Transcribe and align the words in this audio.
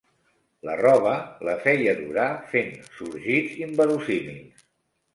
La 0.69 0.77
roba 0.79 1.11
la 1.49 1.55
feia 1.67 1.95
durar 2.01 2.27
fent 2.57 2.75
sorgits 2.97 3.57
inverossímils 3.71 4.69